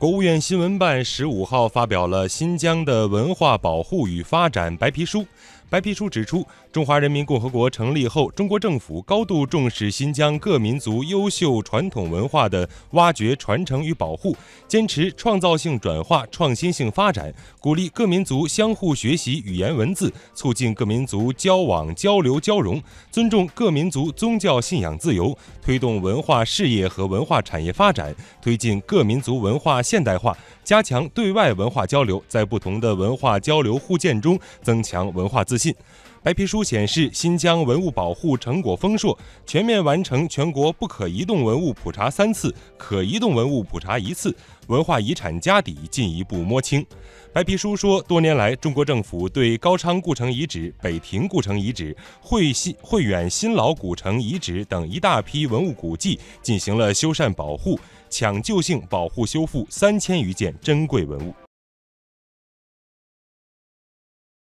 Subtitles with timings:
[0.00, 5.26] 国务院新闻办十五号发表了新疆的文化保护与发展白皮书。
[5.70, 14.36] 白皮书指出，中华人民共和国成立后，中国政府高度重视新疆各民族优秀传统文化的挖掘、传承与保护，
[14.66, 22.82] 坚持创造性转化、创新性发展，鼓励各民族相互学习语言文字，促进各民族交往交流交融，
[23.12, 35.56] 尊重各民族宗教信仰自由，推动文化事业和文化产业发展，推进各民族文化现代化，加强对外文化交流，在不同的文化交流互鉴中增强文化自。
[35.56, 35.74] 信
[36.22, 44.36] 白皮书显示，新疆文物保护成果丰硕，全面完成全国不可移动文物普查三次，可移动文物普查一次，
[44.66, 46.84] 文化遗产家底进一步摸清。
[47.32, 61.32] 白皮书说，多年来，中国政府对高昌故城遗址、北庭故城遗址、会新会远新老古城遗址等一大批文物古迹进行了修缮保护，抢救性保护修复三千余件珍贵文物。